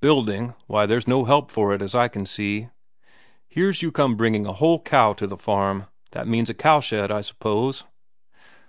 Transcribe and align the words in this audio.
"Building 0.00 0.54
why, 0.68 0.86
there's 0.86 1.08
no 1.08 1.24
help 1.24 1.50
for 1.50 1.74
it 1.74 1.82
as 1.82 1.92
I 1.92 2.06
can 2.06 2.24
see.. 2.24 2.68
Here's 3.48 3.82
you 3.82 3.90
come 3.90 4.14
bringing 4.14 4.46
a 4.46 4.52
whole 4.52 4.80
cow 4.80 5.12
to 5.14 5.26
the 5.26 5.36
farm 5.36 5.86
that 6.12 6.28
means 6.28 6.48
a 6.48 6.54
cowshed, 6.54 7.10
I 7.10 7.20
suppose?" 7.20 7.82